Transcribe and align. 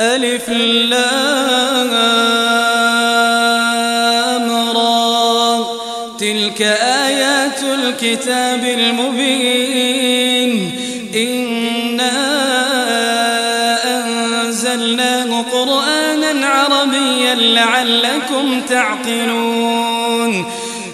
ألف 0.00 0.48
لام 0.48 1.94
را 4.76 5.66
تلك 6.18 6.62
آيات 6.82 7.62
الكتاب 7.62 8.64
المبين. 8.64 10.50
إنا 11.14 12.12
أنزلناه 13.84 15.44
قرآنا 15.52 16.46
عربيا 16.46 17.34
لعلكم 17.34 18.60
تعقلون. 18.68 19.59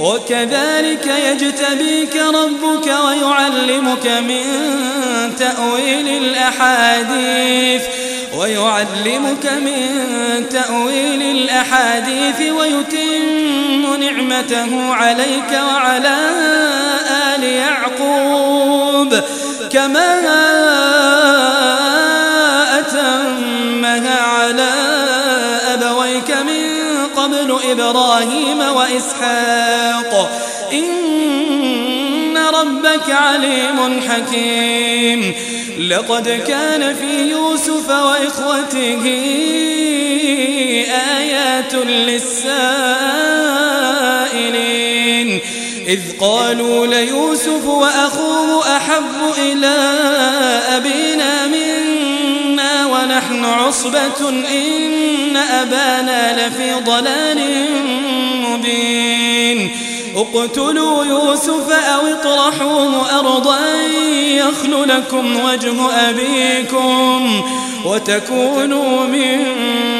وكذلك 0.00 1.06
يجتبيك 1.06 2.16
ربك 2.16 2.86
ويعلمك 3.06 4.06
من 4.06 4.44
تأويل 5.38 6.08
الأحاديث 6.08 7.82
ويعلمك 8.36 9.52
من 9.64 9.78
تأويل 10.50 11.22
الأحاديث 11.22 12.52
ويتم 12.52 14.02
نعمته 14.02 14.94
عليك 14.94 15.60
وعلى 15.68 16.16
آل 17.34 17.44
يعقوب. 17.44 19.20
كما 19.72 20.20
قبل 27.90 27.98
إبراهيم 27.98 28.58
وإسحاق. 28.76 30.30
إن 30.72 32.38
ربك 32.54 33.10
عليم 33.10 34.00
حكيم. 34.08 35.34
لقد 35.90 36.28
كان 36.48 36.94
في 36.94 37.30
يوسف 37.30 37.90
وإخوته 37.90 39.04
آيات 41.18 41.74
للسائلين. 41.74 42.70
إذ 45.86 46.00
قالوا 46.20 46.86
ليوسف 46.86 47.66
وأخوه 47.66 48.76
أحب 48.76 49.34
إلى 49.38 49.76
أبينا 50.76 51.30
ونحن 51.46 51.59
عصبة 53.44 54.28
إن 54.28 55.36
أبانا 55.36 56.46
لفي 56.46 56.72
ضلال 56.84 57.40
مبين. 58.44 59.70
اقتلوا 60.16 61.04
يوسف 61.04 61.72
أو 61.72 62.06
اطرحوه 62.06 63.18
أرضا 63.18 63.58
يخل 64.20 64.88
لكم 64.88 65.44
وجه 65.44 65.90
أبيكم 66.10 67.42
وتكونوا 67.84 69.06
من 69.06 69.46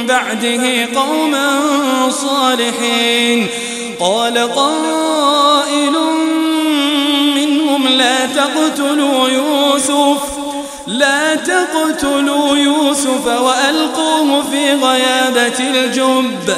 بعده 0.07 0.89
قوما 0.95 1.61
صالحين. 2.11 3.47
قال 4.01 4.39
قائل 4.55 5.93
منهم 7.35 7.89
لا 7.89 8.27
تقتلوا 8.27 9.29
يوسف 9.29 10.20
لا 10.91 11.35
تقتلوا 11.35 12.57
يوسف 12.57 13.27
وألقوه 13.27 14.43
في 14.51 14.73
غيابة 14.73 15.59
الجب. 15.61 16.57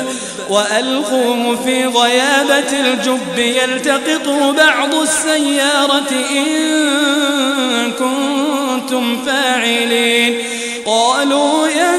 وألقوه 0.48 1.58
في 1.64 1.86
غيابة 1.86 2.72
الجب. 2.72 3.38
يلتقطه 3.38 4.52
بعض 4.52 4.94
السيارة 4.94 6.12
إن 6.30 7.92
كنتم 7.92 9.24
فاعلين. 9.26 10.38
قالوا 10.86 11.68
يا 11.68 11.94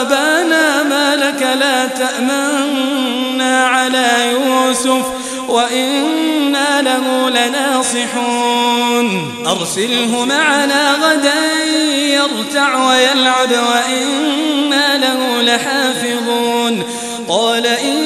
أبانا 0.00 0.82
ما 0.82 1.16
لك 1.16 1.42
لا 1.60 1.86
تأمنا 1.86 3.66
على 3.66 4.32
يوسف. 4.32 5.21
وإنا 5.52 6.82
له 6.82 7.30
لناصحون. 7.30 9.08
أرسله 9.46 10.24
معنا 10.24 10.92
غدا 10.94 11.64
يرتع 11.94 12.88
ويلعب 12.88 13.50
وإنا 13.50 14.98
له 14.98 15.42
لحافظون. 15.42 16.82
قال 17.28 17.66
إني 17.66 18.04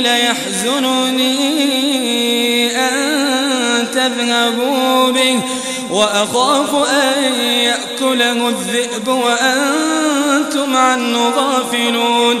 ليحزنني 0.00 1.38
أن 2.76 3.86
تذهبوا 3.94 5.10
به 5.10 5.40
وأخاف 5.90 6.74
أن 6.88 7.40
يأكله 7.40 8.48
الذئب 8.48 9.08
وأنتم 9.08 10.76
عنه 10.76 11.28
غافلون. 11.28 12.40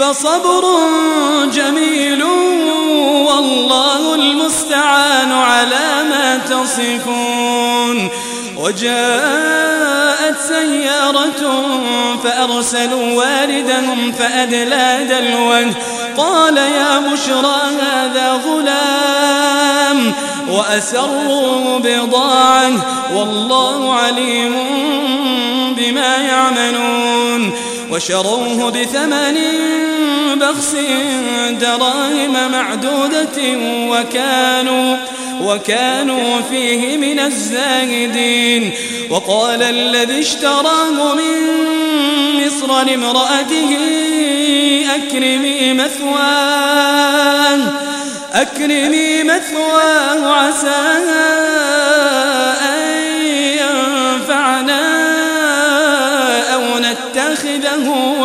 فصبر 0.00 0.64
جميل 1.52 2.22
والله 3.26 4.14
المستعان 4.14 5.32
على 5.32 6.04
ما 6.10 6.38
تصفون. 6.38 8.08
وجاءت 8.56 10.36
سيارة 10.48 11.64
فأرسلوا 12.24 13.12
واردهم 13.12 14.12
فأدلى 14.12 15.06
دلوه. 15.08 15.74
قال 16.16 16.56
يا 16.56 16.98
بشرى 16.98 17.60
هذا 17.80 18.32
غلام 18.32 20.12
وأسروا 20.50 21.78
بضاعة. 21.78 22.72
والله 23.14 23.94
عليم 23.94 24.54
بما 25.76 26.16
يعملون. 26.16 27.52
وشروه 27.96 28.70
بثمن 28.70 29.38
بخس 30.36 30.76
دراهم 31.60 32.50
معدودة 32.52 33.38
وكانوا 33.90 34.96
وكانوا 35.42 36.40
فيه 36.50 36.96
من 36.96 37.20
الزاهدين. 37.20 38.72
وقال 39.10 39.62
الذي 39.62 40.20
اشتراه 40.20 41.14
من 41.14 41.42
مصر 42.46 42.82
لامرأته 42.82 43.76
أكرمي 44.94 45.72
مثواه 45.72 47.58
أكرمي 48.32 49.22
مثواه 49.22 50.32
عسى 50.32 51.45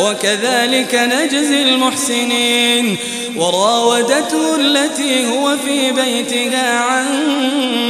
وكذلك 0.00 0.94
نجزي 0.94 1.62
المحسنين. 1.62 2.96
وراودته 3.36 4.56
التي 4.56 5.26
هو 5.28 5.56
في 5.64 5.92
بيتها 5.92 6.78
عن 6.80 7.06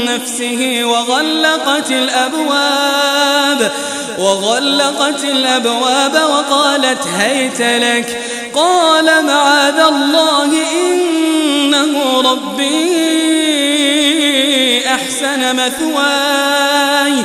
نفسه 0.05 0.85
وغلقت 0.85 1.91
الأبواب 1.91 3.73
وغلقت 4.19 5.25
الأبواب 5.25 6.15
وقالت 6.15 7.07
هيت 7.19 7.61
لك. 7.61 8.23
قال 8.55 9.25
معاذ 9.25 9.81
الله 9.81 10.51
إنه 10.73 12.21
ربي 12.21 13.19
أحسن 14.87 15.57
مثواي. 15.57 17.25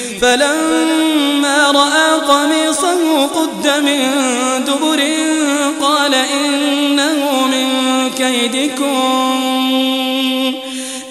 فلما 0.21 1.71
رأى 1.71 2.19
قميصه 2.27 3.25
قد 3.27 3.67
من 3.67 3.99
دبر 4.65 5.01
قال 5.81 6.13
إنه 6.13 7.47
من 7.47 7.69
كيدكم 8.17 9.41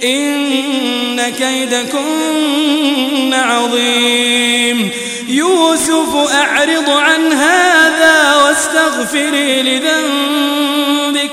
إن 0.05 1.21
كيدكن 1.39 3.35
عظيم. 3.35 4.91
يوسف 5.29 6.17
أعرض 6.35 6.91
عن 6.91 7.33
هذا 7.33 8.37
واستغفري 8.37 9.62
لذنبك. 9.62 11.33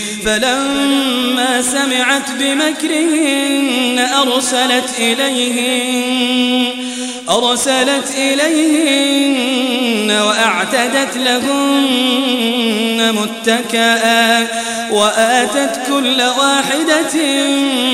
فلما 0.25 1.61
سمعت 1.61 2.31
بمكرهن 2.39 3.99
أرسلت 3.99 4.89
إليهن 4.99 6.65
أرسلت 7.29 8.15
إليهن 8.17 10.11
وأعتدت 10.11 11.17
لهن 11.17 13.15
متكئا 13.15 14.47
وآتت 14.91 15.79
كل 15.87 16.21
واحدة 16.21 17.15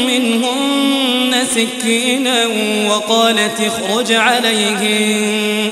منهن 0.08 1.48
سكينا 1.56 2.46
وقالت 2.90 3.62
اخرج 3.62 4.12
عليهن. 4.12 5.72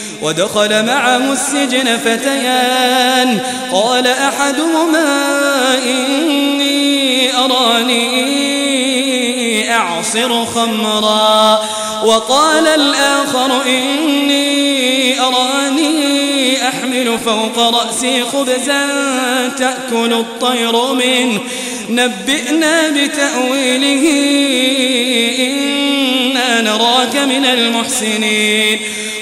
ودخل 0.21 0.85
معه 0.85 1.33
السجن 1.33 1.97
فتيان. 1.97 3.39
قال 3.73 4.07
أحدهما 4.07 5.05
إني 5.85 7.37
أراني 7.37 8.11
أعصر 9.75 10.45
خمرا. 10.45 11.61
وقال 12.05 12.67
الآخر 12.67 13.61
إني 13.65 15.19
أراني 15.19 16.67
أحمل 16.67 17.19
فوق 17.25 17.59
رأسي 17.59 18.23
خبزا 18.23 18.87
تأكل 19.57 20.13
الطير 20.13 20.93
منه. 20.93 21.39
نبئنا 21.89 22.89
بتأويله 22.89 24.09
إنا 25.39 26.61
نراك 26.61 27.15
من 27.15 27.45
المحسنين. 27.45 28.79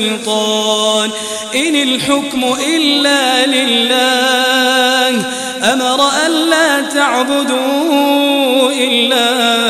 سلطان 0.00 1.10
إن 1.54 1.76
الحكم 1.76 2.54
إلا 2.66 3.46
لله. 3.46 5.24
أمر 5.72 6.08
ألا 6.26 6.80
تعبدوا 6.80 8.72
إلا 8.72 9.69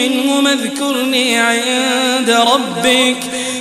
منه 0.00 0.52
اذكرني 0.52 1.38
عند 1.38 2.30
ربك 2.30 3.16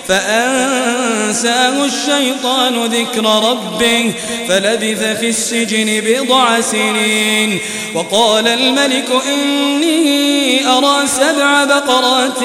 فأنساه 0.08 1.86
الشيطان 1.86 2.86
ذكر 2.86 3.26
ربه 3.50 4.14
فلبث 4.48 5.20
في 5.20 5.30
السجن 5.30 6.02
بضع 6.06 6.62
سنين. 6.62 7.60
وقال 7.96 8.48
الملك 8.48 9.10
إني 9.28 10.68
أرى 10.68 11.08
سبع 11.08 11.64
بقرات 11.64 12.40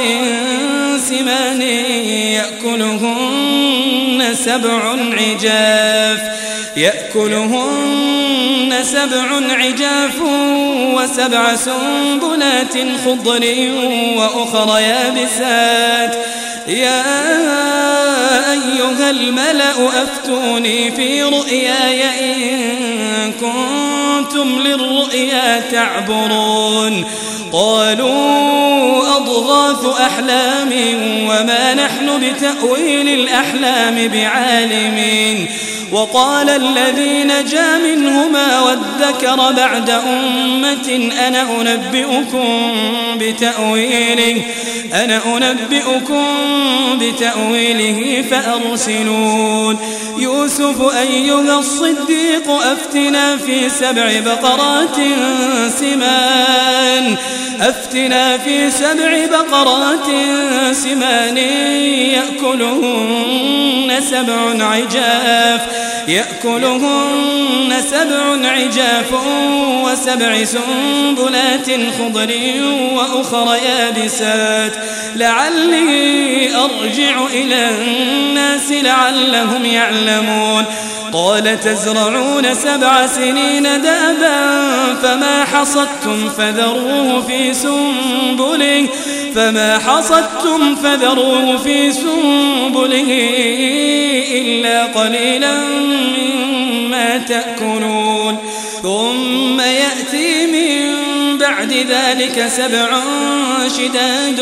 سمان 1.09 1.63
يأكلهن 2.63 4.35
سبع 4.45 4.97
عجاف. 5.13 6.21
يأكلهن 6.77 8.75
سبع 8.83 9.55
عجاف 9.55 10.21
وسبع 10.95 11.57
سنبلات 11.57 12.75
خضر 13.05 13.45
وأخر 14.17 14.79
يابسات. 14.79 16.17
يا 16.69 17.03
أيها 18.53 19.11
الملأ 19.11 20.03
أفتوني 20.03 20.91
في 20.91 21.23
رؤياي 21.23 22.05
إن 22.21 23.33
كنتم 23.33 24.59
للرؤيا 24.59 25.61
تعبرون. 25.73 27.05
قالوا 27.53 29.17
أضغاث 29.17 30.01
أحلام 30.01 30.73
وما 31.29 31.75
نحن 31.75 32.21
بتأويل 32.21 33.09
الأحلام 33.09 34.09
بعالمين. 34.09 35.49
وقال 35.93 36.51
الذي 36.51 37.25
نجا 37.25 37.79
منهما 37.79 38.61
وادكر 38.61 39.53
بعد 39.53 39.91
أمة 39.91 41.11
أنا 41.29 41.43
أنبئكم 41.61 42.73
بتأويله. 43.21 44.43
أنا 44.95 45.21
أنبئكم 45.51 46.25
بتأويله 47.01 48.25
فأرسلون. 48.31 49.79
يوسف 50.19 50.97
أيها 50.97 51.59
الصديق 51.59 52.51
أفتنا 52.51 53.37
في 53.37 53.69
سبع 53.69 54.21
بقرات 54.21 54.97
سمان. 55.81 57.17
أفتنا 57.61 58.39
في 58.39 58.71
سبع 58.71 59.27
بقرات 59.31 60.07
سمان 60.73 61.37
يأكلهن 62.17 64.01
سبع 64.11 64.65
عجاف. 64.65 65.94
يأكلهن 66.09 67.75
سبع 67.91 68.49
عجاف 68.49 69.13
وسبع 69.85 70.45
سنبلات 70.45 71.67
خضر 71.99 72.31
وأخر 72.95 73.57
يابسات. 73.67 74.73
لعلي 75.17 76.57
أرجع 76.57 77.27
إلى 77.33 77.71
الناس 77.71 78.73
لعلهم 78.73 79.65
يعلمون. 79.65 80.65
قال 81.13 81.61
تزرعون 81.61 82.55
سبع 82.55 83.07
سنين 83.07 83.63
دابا 83.63 84.95
فما 85.03 85.45
حصدتم 85.45 86.29
فذروه 86.39 87.23
في 87.29 87.55
سنبله. 87.55 88.89
فما 89.35 89.79
حصدتم 89.79 90.77
فذروه 90.77 91.57
في 91.57 91.93
سنبله 91.93 93.31
إلا 94.33 94.85
قليلا 94.85 95.55
مما 96.19 97.19
تأكلون. 97.19 98.39
ثم 98.83 99.61
يأتي 99.61 100.47
من 100.47 101.39
بعد 101.39 101.73
ذلك 101.73 102.47
سبع 102.57 103.01
شداد 103.77 104.41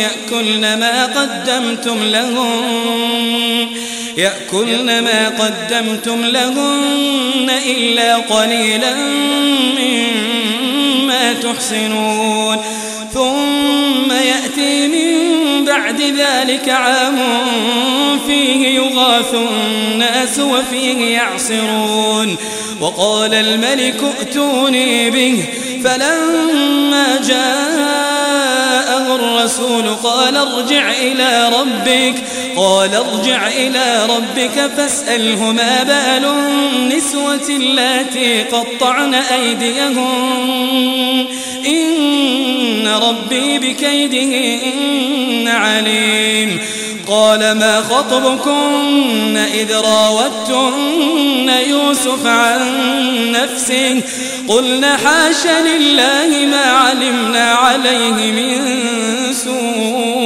يأكلن 0.00 0.78
ما 0.78 1.06
قدمتم 1.06 1.98
لهم 2.04 3.68
يأكلن 4.16 4.86
ما 4.86 5.28
قدمتم 5.28 6.24
لهن 6.24 7.50
إلا 7.66 8.16
قليلا 8.16 8.94
مما 9.78 11.32
تحسنون. 11.32 12.56
ثم 13.14 13.65
يأتي 14.26 14.88
من 14.88 15.64
بعد 15.64 16.00
ذلك 16.00 16.68
عام 16.68 17.18
فيه 18.26 18.68
يغاث 18.68 19.34
الناس 19.34 20.38
وفيه 20.38 21.14
يعصرون. 21.14 22.36
وقال 22.80 23.34
الملك 23.34 24.04
ائتوني 24.18 25.10
به. 25.10 25.44
فلما 25.84 27.20
جاءه 27.28 29.14
الرسول 29.14 29.94
قال 29.94 30.36
ارجع 30.36 30.90
إلى 30.90 31.50
ربك. 31.60 32.14
قال 32.56 32.94
ارجع 32.94 33.48
إلى 33.48 34.06
ربك 34.06 34.70
فاسأله 34.76 35.52
ما 35.52 35.82
بال 35.82 36.24
النسوة 36.24 37.48
اللاتي 37.48 38.42
قطعن 38.42 39.14
أيديهم 39.14 41.26
إن 41.66 42.88
ربي 42.88 43.58
بكيدهن 43.58 45.48
عليم. 45.48 46.58
قال 47.08 47.52
ما 47.52 47.80
خطبكن 47.80 49.36
إذ 49.36 49.72
راوتن 49.72 51.50
يوسف 51.68 52.26
عن 52.26 52.60
نفسه؟ 53.32 54.00
قلنا 54.48 54.96
حاش 54.96 55.46
لله 55.46 56.46
ما 56.50 56.64
علمنا 56.64 57.52
عليه 57.52 58.32
من 58.32 58.62
سوء. 59.32 60.25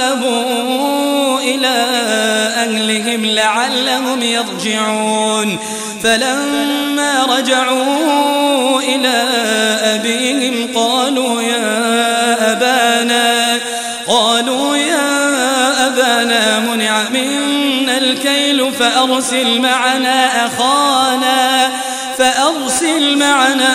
انقلبوا 0.00 1.40
إلى 1.40 1.74
أهلهم 2.56 3.26
لعلهم 3.26 4.22
يرجعون 4.22 5.58
فلما 6.02 7.24
رجعوا 7.24 8.80
إلى 8.80 9.24
أبيهم 9.82 10.68
قالوا 10.74 11.42
يا 11.42 12.52
أبانا 12.52 13.58
قالوا 14.06 14.76
يا 14.76 15.86
أبانا 15.86 16.58
منع 16.58 17.08
منا 17.08 17.98
الكيل 17.98 18.72
فأرسل 18.72 19.60
معنا 19.60 20.46
أخانا 20.46 21.70
فأرسل 22.18 23.16
معنا 23.18 23.74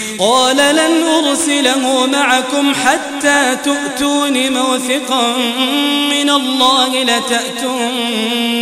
قال 0.21 0.57
لن 0.57 1.03
أرسله 1.03 2.05
معكم 2.07 2.73
حتى 2.73 3.57
تؤتون 3.63 4.53
موثقا 4.53 5.37
من 6.11 6.29
الله 6.29 7.03
لتأتونني 7.03 8.53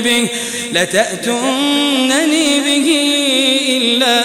به 0.00 0.28
لتأتونني 0.72 2.60
به 2.60 2.88
إلا 3.68 4.18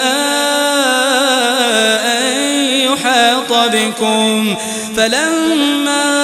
أن 2.17 2.33
يحاط 2.65 3.53
بكم. 3.53 4.55
فلما 4.97 6.23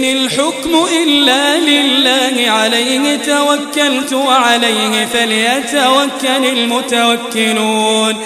إن 0.00 0.04
الحكم 0.04 0.86
إلا 1.02 1.58
لله 1.58 2.50
عليه 2.50 3.16
توكلت 3.16 4.12
وعليه 4.12 5.06
فليتوكل 5.12 6.44
المتوكلون. 6.44 8.16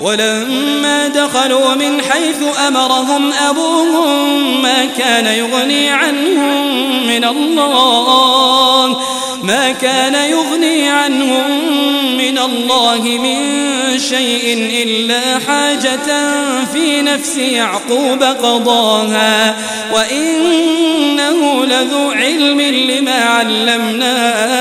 ولما 0.00 1.08
دخلوا 1.08 1.74
من 1.74 2.02
حيث 2.02 2.58
أمرهم 2.68 3.32
أبوهم 3.32 4.62
ما 4.62 4.84
كان 4.84 5.26
يغني 5.26 5.90
عنهم 5.90 7.06
من 7.06 7.24
الله. 7.24 9.00
ما 9.44 9.72
كان 9.72 10.14
يغني 10.14 10.88
عنهم 10.88 11.50
من 12.16 12.38
الله 12.38 13.02
من 13.02 13.40
شيء 13.98 14.70
إلا 14.82 15.20
حاجة 15.46 16.32
في 16.72 17.02
نفس 17.02 17.36
يعقوب 17.36 18.22
قضاها. 18.22 19.56
وإنه 19.92 21.64
لذو 21.64 22.10
علم 22.10 22.60
لما 22.60 23.24
علمناه 23.24 24.56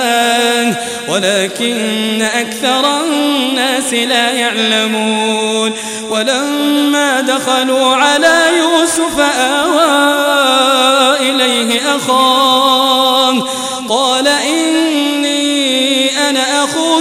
ولكن 1.07 2.21
أكثر 2.21 3.01
الناس 3.01 3.93
لا 3.93 4.31
يعلمون. 4.31 5.71
ولما 6.09 7.21
دخلوا 7.21 7.95
على 7.95 8.43
يوسف 8.57 9.19
آوى 9.39 10.23
إليه 11.19 11.95
أخاه 11.95 13.43
قال 13.89 14.27
إني 14.27 14.62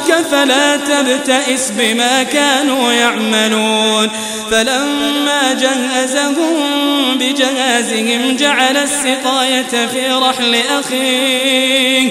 أخوك 0.02 0.26
فلا 0.26 0.76
تبتئس 0.76 1.70
بما 1.70 2.22
كانوا 2.22 2.92
يعملون. 2.92 4.10
فلما 4.50 5.52
جهزهم 5.52 7.18
بجهازهم 7.18 8.36
جعل 8.36 8.76
السقاية 8.76 9.86
في 9.86 10.08
رحل 10.08 10.56
أخيه. 10.80 12.10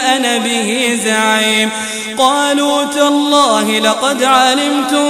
وأنا 0.11 0.37
به 0.37 0.99
زعيم. 1.05 1.69
قالوا 2.17 2.83
تالله 2.83 3.79
لقد 3.79 4.23
علمتم 4.23 5.05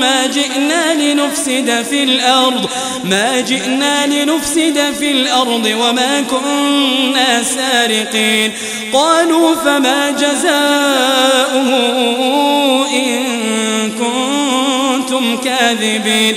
ما 0.00 0.26
جئنا 0.26 0.94
لنفسد 0.94 1.86
في 1.90 2.02
الأرض 2.02 2.70
ما 3.04 3.40
جئنا 3.40 4.06
لنفسد 4.06 4.94
في 4.98 5.10
الأرض 5.10 5.70
وما 5.80 6.20
كنا 6.20 7.42
سارقين. 7.42 8.52
قالوا 8.92 9.54
فما 9.54 10.10
جزاؤه 10.10 11.68
إن 12.92 13.90
كنتم 13.90 15.36
كاذبين. 15.36 16.36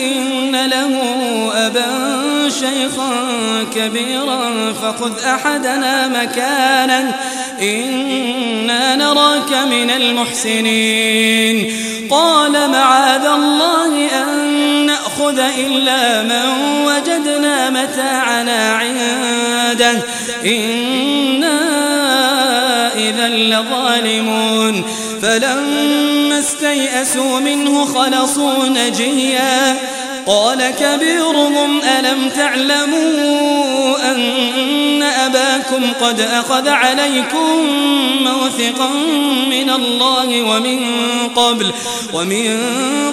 إن 0.00 0.66
له 0.66 1.02
أبا 1.54 1.86
شيخا 2.48 3.10
كبيرا 3.74 4.72
فخذ 4.72 5.24
أحدنا 5.24 6.08
مكانا. 6.08 7.14
إنا 7.62 8.96
نراك 8.96 9.52
من 9.70 9.90
المحسنين. 9.90 11.72
قال 12.10 12.70
معاذ 12.70 13.24
الله 13.24 14.08
أن 14.22 14.86
نأخذ 14.86 15.38
إلا 15.38 16.22
من 16.22 16.42
وجدنا 16.86 17.70
متاعنا 17.70 18.72
عنده. 18.72 20.02
إنا 20.44 21.60
إذا 22.94 23.28
لظالمون. 23.28 24.84
فلما 25.22 25.99
استيئسوا 26.50 27.40
منه 27.40 27.84
خلصوا 27.84 28.66
نجيا. 28.66 29.76
قال 30.26 30.70
كبيرهم 30.80 31.80
ألم 31.98 32.28
تعلموا 32.28 34.12
أن 34.12 35.02
أباكم 35.02 35.92
قد 36.00 36.20
أخذ 36.20 36.68
عليكم 36.68 37.66
موثقا 38.20 38.90
من 39.50 39.70
الله 39.70 40.42
ومن 40.42 40.80
قبل 41.36 41.72
ومن 42.12 42.58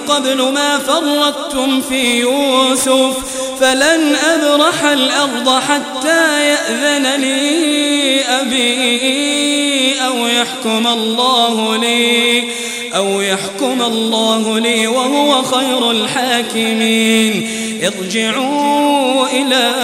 قبل 0.08 0.42
ما 0.42 0.78
فرطتم 0.78 1.80
في 1.80 2.20
يوسف 2.20 3.16
فلن 3.60 4.16
أبرح 4.16 4.84
الأرض 4.84 5.60
حتى 5.60 6.48
يأذن 6.48 7.20
لي 7.20 8.20
أبي 8.22 9.94
أو 10.06 10.26
يحكم 10.26 10.86
الله 10.86 11.76
لي. 11.76 12.67
أو 12.98 13.20
يحكم 13.20 13.82
الله 13.82 14.58
لي 14.58 14.86
وهو 14.86 15.42
خير 15.42 15.90
الحاكمين. 15.90 17.50
ارجعوا 17.82 19.26
إلى 19.26 19.74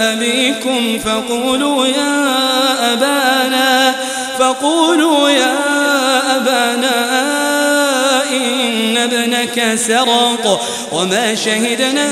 أبيكم 0.00 0.98
فقولوا 0.98 1.86
يا 1.86 2.92
أبانا 2.92 3.94
فقولوا 4.38 5.30
يا 5.30 5.56
أبانا 6.36 7.06
إن 8.32 8.96
ابنك 8.96 9.74
سرق 9.74 10.62
وما 10.92 11.34
شهدنا 11.34 12.08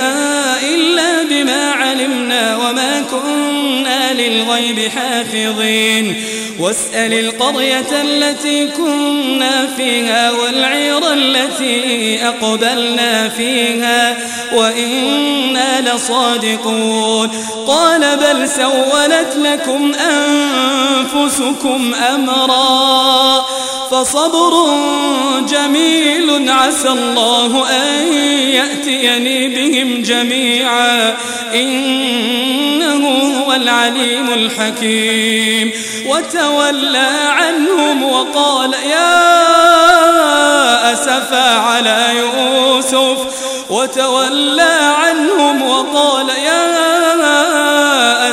إلا 0.62 1.22
بما 1.30 1.70
علمنا 1.72 2.56
وما 2.56 3.04
كنا 3.10 4.12
للغيب 4.12 4.90
حافظين. 4.90 6.24
واسأل 6.58 7.12
القرية 7.12 8.02
التي 8.02 8.66
كنا 8.66 9.66
فيها 9.76 10.30
والعير 10.30 11.12
التي 11.12 12.26
أقبلنا 12.26 13.28
فيها 13.28 14.16
وإنا 14.52 15.80
لصادقون. 15.80 17.28
قال 17.66 18.16
بل 18.16 18.48
سولت 18.48 19.36
لكم 19.36 19.92
أنفسكم 21.14 21.94
أمرا. 22.14 23.03
فصبر 23.94 24.50
جميل. 25.48 26.50
عسى 26.50 26.88
الله 26.88 27.70
أن 27.70 28.12
يأتيني 28.52 29.48
بهم 29.48 30.02
جميعا. 30.02 31.16
إنه 31.54 33.08
هو 33.38 33.52
العليم 33.52 34.32
الحكيم. 34.32 35.72
وتولى 36.06 37.08
عنهم 37.28 38.02
وقال 38.02 38.72
يا 38.72 39.22
أسفا 40.92 41.58
على 41.58 42.06
يوسف. 42.18 43.18
وتولى 43.70 44.78
عنهم 44.80 45.62
وقال 45.62 46.28
يا 46.28 47.53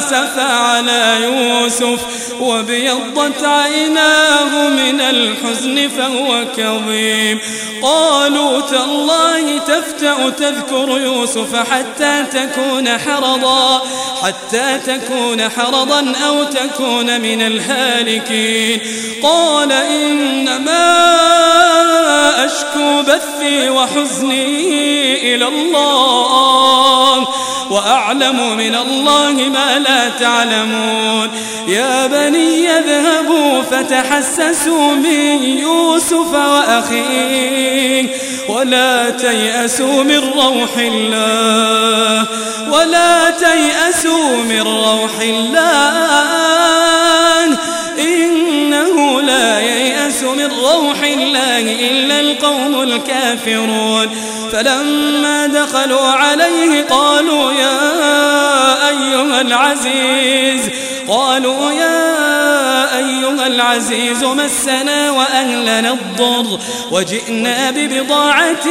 أسفا 0.02 0.54
على 0.54 1.18
يوسف 1.24 2.00
وابيضت 2.40 3.44
عيناه 3.44 4.70
من 4.70 5.02
الحزن 5.02 5.90
فهو 5.98 6.46
كظيم. 6.58 7.40
قالوا 7.82 8.62
تالله 8.62 9.58
تفتأ 9.58 10.30
تذكر 10.30 11.02
يوسف 11.02 11.56
حتى 11.56 12.24
تكون 12.32 12.98
حرضا 12.98 13.82
حتى 14.24 14.80
تكون 14.86 15.50
حرضا 15.50 16.14
أو 16.28 16.44
تكون 16.44 17.22
من 17.22 17.42
الهالكين. 17.42 18.82
قال 19.24 19.72
إنما 19.72 21.12
أشكو 22.46 23.02
بثي 23.02 23.70
وحزني 23.70 25.36
إلى 25.36 25.48
الله. 25.48 27.11
وأعلم 27.92 28.58
من 28.58 28.76
الله 28.76 29.50
ما 29.50 29.80
لا 29.80 30.10
تعلمون. 30.10 31.30
يا 31.68 32.08
بني 32.08 32.70
اذهبوا 32.70 33.62
فتحسسوا 33.62 34.92
من 34.92 35.44
يوسف 35.44 36.34
وأخيه. 36.34 38.08
ولا 38.50 39.10
تيأسوا 39.10 40.04
من 40.04 40.32
روح 40.36 40.78
الله. 40.78 42.26
ولا 42.72 43.30
تيأسوا 43.30 44.38
من 44.38 44.62
روح 44.62 45.20
الله. 45.22 46.22
إنه 48.00 49.22
لا 49.22 49.60
ييأس 49.60 50.24
من 50.24 50.52
روح 50.64 51.04
الله 51.04 51.60
إلا 51.60 52.20
القوم 52.20 52.82
الكافرون. 52.82 54.10
فلما 54.52 55.48
دخلوا 55.48 56.08
عليه 56.08 56.84
قالوا 56.90 57.52
يا 57.52 57.81
العزيز. 59.42 60.62
قالوا 61.08 61.72
يا 61.72 62.98
أيها 62.98 63.48
العزيز 63.48 64.24
مسنا 64.24 65.12
وأهلنا 65.12 65.94
الضر 65.94 66.60
وجئنا 66.92 67.72
ببضاعة 67.72 68.68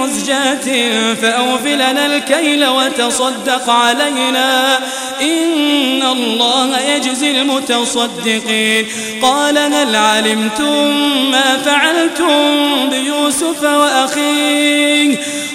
مزجاة 0.00 0.66
فأوفلنا 1.14 2.06
الكيل 2.06 2.66
وتصدق 2.66 3.70
علينا. 3.70 4.78
إن 5.22 6.02
الله 6.02 6.80
يجزي 6.80 7.30
المتصدقين. 7.30 8.86
قال 9.22 9.58
هل 9.58 9.96
علمتم 9.96 10.96
ما 11.30 11.56
فعلتم 11.64 12.88
بيوسف 12.90 13.62
وأخيه؟ 13.62 15.18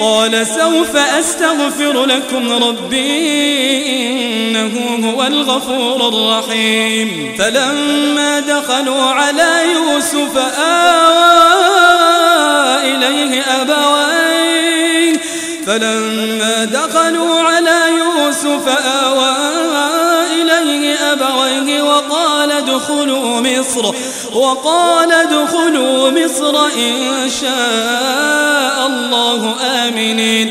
قال 0.00 0.46
سوف 0.46 0.96
أستغفر 0.96 2.04
لكم 2.04 2.64
ربي 2.64 3.20
إنه 4.50 5.10
هو 5.10 5.22
الغفور 5.26 6.08
الرحيم. 6.08 7.34
فلما 7.38 8.40
دخلوا 8.40 9.04
على 9.04 9.72
يوسف 9.72 10.36
آوى 10.58 11.40
إليه 12.82 13.42
أبويه. 13.42 15.20
فلما 15.66 16.64
دخلوا 16.64 17.40
على 17.40 17.78
يوسف 17.98 18.68
آوى 19.04 19.29
ادخلوا 22.74 23.40
مصر 23.40 23.94
وقال 24.34 25.12
ادخلوا 25.12 26.10
مصر 26.10 26.66
إن 26.66 27.30
شاء 27.40 28.86
الله 28.86 29.54
آمنين 29.88 30.50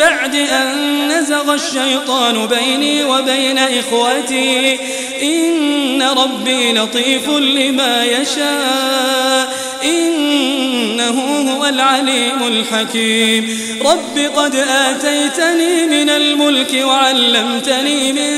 بعد 0.00 0.34
أن 0.34 1.08
نزغ 1.08 1.54
الشيطان 1.54 2.46
بيني 2.46 3.04
وبين 3.04 3.58
إخوتي. 3.58 4.78
إن 5.22 6.02
ربي 6.02 6.72
لطيف 6.72 7.28
لما 7.28 8.04
يشاء. 8.04 9.54
إنه 9.84 11.52
هو 11.52 11.66
العليم 11.66 12.46
الحكيم. 12.46 13.60
رب 13.84 14.18
قد 14.36 14.54
آتيتني 14.54 15.86
من 15.86 16.10
الملك 16.10 16.84
وعلمتني 16.84 18.12
من 18.12 18.30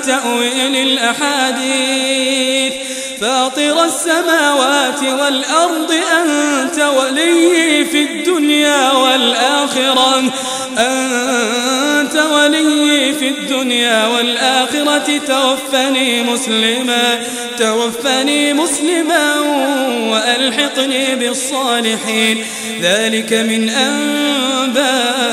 تأويل 0.00 0.76
الأحاديث. 0.76 2.72
فاطر 3.20 3.84
السماوات 3.84 5.02
والأرض 5.02 5.92
أنت 5.92 6.78
ولي 6.78 7.84
في 7.84 8.02
الدنيا 8.02 8.92
والآخرة. 8.92 10.22
أنت 10.78 12.16
ولي 12.16 13.12
في 13.18 13.28
الدنيا 13.28 14.06
والآخرة 14.06 15.20
توفني 15.26 16.22
مسلما 16.22 17.22
توفني 17.58 18.52
مسلما 18.52 19.40
وألحقني 20.10 21.14
بالصالحين. 21.14 22.44
ذلك 22.82 23.32
من 23.32 23.68
أنباء 23.68 25.24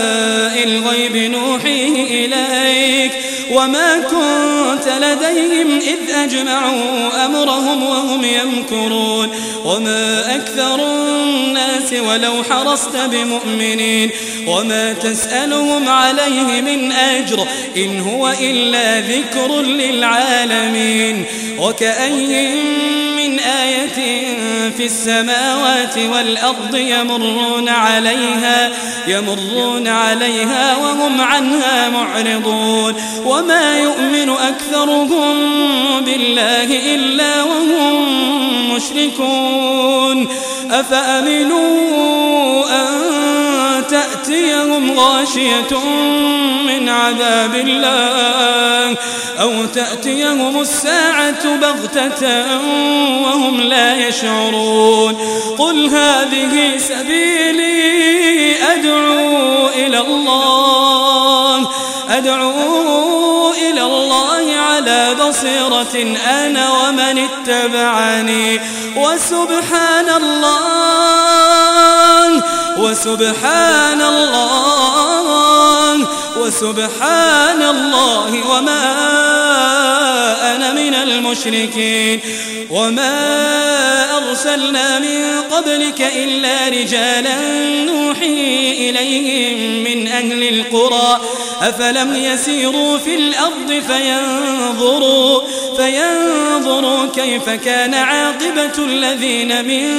الغيب 0.64 1.16
نوحيه 1.32 2.26
إليك. 2.26 3.12
وما 3.52 4.00
كنت 4.00 4.88
لديهم 4.88 5.80
إذ 5.80 6.16
أجمعوا 6.16 7.26
أمرهم 7.26 7.84
وهم 7.84 8.24
يمكرون 8.24 9.30
وما 9.66 10.36
أكثر 10.36 10.80
الناس 10.86 11.94
ولو 11.94 12.44
حرصت 12.44 12.96
بمؤمنين 12.98 14.10
وما 14.48 14.94
تسألهم 14.94 15.90
عليه 15.90 16.62
من 16.62 16.92
أجر 16.92 17.48
إن 17.78 18.00
هو 18.00 18.34
إلا 18.42 19.00
ذكر 19.00 19.62
للعالمين 19.62 21.26
وكأي 21.60 22.48
من 22.48 23.11
آية 23.62 24.28
في 24.78 24.86
السماوات 24.86 25.98
والأرض 25.98 26.76
يمرون 26.76 27.70
عليها 27.70 28.72
يمرون 29.08 29.88
عليها 29.88 30.78
وهم 30.78 31.22
عنها 31.22 31.90
معرضون. 31.90 32.96
وما 33.26 33.80
يؤمن 33.80 34.30
أكثرهم 34.30 35.36
بالله 36.06 36.96
إلا 36.96 37.44
وهم 37.44 38.06
مشركون. 38.76 40.28
أفأمنوا 40.72 42.66
أن 42.70 42.88
تأتيهم 43.90 45.00
غاشية 45.00 45.80
من 46.68 46.90
عذاب 46.90 47.56
الله؟ 47.56 48.98
أو 49.42 49.66
تأتيهم 49.66 50.62
الساعة 50.62 51.56
بغتة 51.56 52.46
وهم 53.24 53.62
لا 53.62 54.08
يشعرون 54.08 55.16
قل 55.58 55.90
هذه 55.90 56.78
سبيلي 56.78 58.56
أدعو 58.74 59.68
إلى 59.68 60.00
الله 60.00 61.70
أدعو 62.10 63.54
إلى 63.54 63.82
الله 63.82 64.56
على 64.56 65.16
بصيرة 65.16 66.18
أنا 66.28 66.72
ومن 66.72 67.28
اتبعني 67.30 68.60
وسبحان 68.96 70.10
الله 70.10 71.52
وسبحان 72.78 74.02
الله. 74.02 75.51
وسبحان 76.42 77.62
الله 77.62 78.50
وما 78.50 78.84
أنا 80.56 80.74
من 80.74 80.94
المشركين. 80.94 82.20
وما 82.70 84.18
أرسلنا 84.18 85.00
من 85.00 85.42
قبلك 85.52 86.02
إلا 86.16 86.68
رجالا 86.68 87.36
نوحي 87.86 88.72
إليهم 88.90 89.84
من 89.84 90.08
أهل 90.08 90.44
القرى 90.44 91.22
أفلم 91.62 92.16
يسيروا 92.16 92.98
في 92.98 93.16
الأرض 93.16 93.84
فينظروا 93.88 95.42
فينظروا 95.78 97.06
كيف 97.16 97.50
كان 97.50 97.94
عاقبة 97.94 98.86
الذين 98.86 99.66
من 99.66 99.92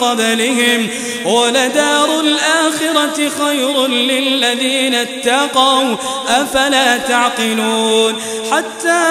قبلهم 0.00 0.88
ولدار 1.24 2.20
الآخرة 2.20 3.28
خير 3.28 3.86
للذين 3.86 4.94
اتقوا 4.94 5.96
أفلا 6.28 6.96
تعقلون 6.96 8.16
حتى 8.52 9.04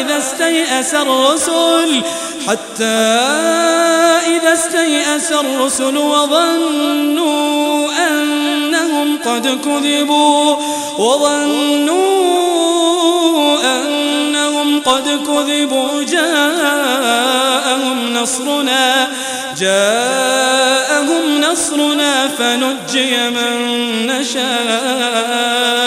إذا 0.00 0.18
استيأس 0.18 0.94
الرسل 0.94 2.02
حتى 2.48 2.84
إذا 4.36 4.52
استيأس 4.52 5.32
الرسل 5.32 5.96
وظنوا 5.96 7.88
أنهم 8.08 9.18
قد 9.24 9.46
كذبوا 9.64 10.56
وظنوا 10.98 11.96
أنهم 13.64 14.80
قد 14.80 15.08
كذبوا 15.26 16.02
جاءهم 16.02 17.96
نصرنا 18.14 19.08
جاءهم 19.60 21.40
نصرنا 21.40 22.28
فنجي 22.28 23.30
من 23.30 24.06
نشاء. 24.06 25.86